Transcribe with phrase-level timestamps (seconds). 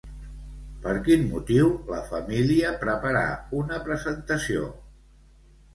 [0.85, 3.25] Per quin motiu la família preparà
[3.63, 4.71] una presentació?